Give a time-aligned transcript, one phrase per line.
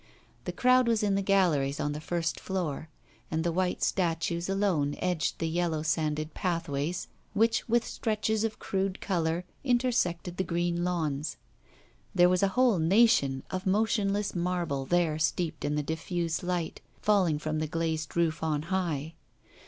[0.45, 2.89] The crowd was in the galleries on the first floor,
[3.29, 8.99] and the white statues alone edged the yellow sanded pathways which with stretches of crude
[8.99, 11.37] colour intersected the green lawns.
[12.15, 17.37] There was a whole nation of motionless marble there steeped in the diffuse light falling
[17.37, 19.13] from the glazed roof on high.